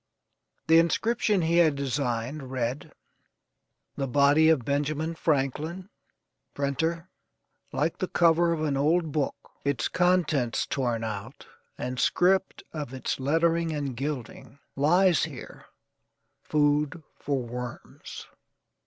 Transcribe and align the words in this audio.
The 0.65 0.79
inscription 0.79 1.43
he 1.43 1.57
had 1.57 1.75
designed 1.75 2.49
read: 2.49 2.91
"The 3.97 4.07
body 4.07 4.49
of 4.49 4.65
Benjamin 4.65 5.13
Franklin, 5.13 5.91
printer; 6.55 7.07
Like 7.71 7.99
the 7.99 8.07
cover 8.07 8.51
of 8.51 8.63
an 8.63 8.75
old 8.77 9.11
book 9.11 9.35
Its 9.63 9.87
contents 9.87 10.65
torn 10.65 11.03
out, 11.03 11.45
and 11.77 11.99
script 11.99 12.63
of 12.73 12.95
its 12.95 13.19
lettering 13.19 13.71
and 13.75 13.95
gilding: 13.95 14.57
Lies 14.75 15.25
here 15.25 15.67
food 16.41 17.03
for 17.19 17.43
worms." 17.43 18.25